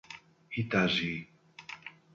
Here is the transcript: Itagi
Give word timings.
Itagi 0.61 1.13